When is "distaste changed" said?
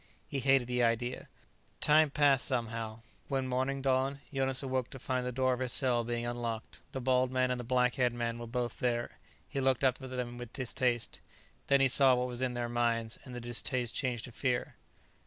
13.39-14.25